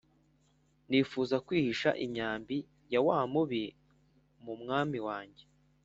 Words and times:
Nifuza 0.89 1.35
kwihisha 1.45 1.89
imyambi 2.05 2.57
ya 2.93 2.99
wamubi 3.07 3.63
mu 4.43 4.53
mwami 4.61 4.97
wanjye 5.07 5.43